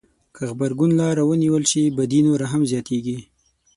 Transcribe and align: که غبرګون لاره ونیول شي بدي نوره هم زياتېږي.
که 0.35 0.43
غبرګون 0.49 0.91
لاره 0.99 1.23
ونیول 1.27 1.63
شي 1.71 1.83
بدي 1.97 2.19
نوره 2.27 2.45
هم 2.53 2.61
زياتېږي. 2.71 3.17